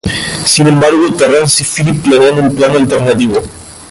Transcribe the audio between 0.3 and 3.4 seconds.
Sin embargo, Terrance y Phillip planean un plan alternativo.